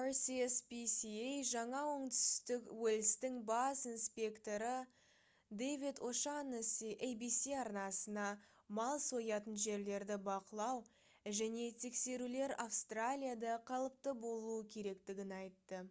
[0.00, 1.22] rspca
[1.52, 4.70] жаңа оңтүстік уэльстің бас инспекторы
[5.64, 8.28] дэвид о'шаннесси abc арнасына
[8.80, 10.80] мал соятын жерлерді бақылау
[11.42, 15.86] және тексерулер австралияда қалыпты болуы керектігін айтты